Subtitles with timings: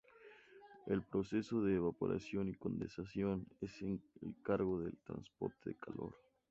[0.87, 6.15] El proceso de evaporación y condensación es el encargado del transporte de calor.